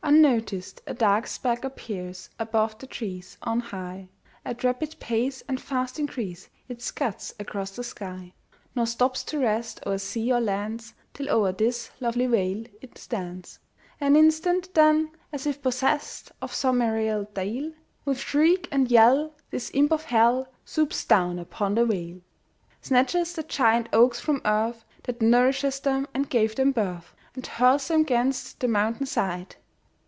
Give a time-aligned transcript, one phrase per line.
[0.00, 3.36] Unnoticed, a dark speck appears Above the trees!
[3.42, 4.08] on high
[4.42, 8.32] At rapid pace and fast increase It scuds across the sky!
[8.74, 13.58] Nor stops to rest o'er sea or lands, Till o'er this lovely vale it stands
[14.00, 17.72] An instant, then, as if possessed Of some aerial deil,
[18.06, 22.20] With shriek and yell this imp of hell Swoops down upon the vale!
[22.80, 27.88] Snatches the giant oaks from earth That nourished them and gave them birth, And hurls
[27.88, 29.56] them 'gainst the mountain side!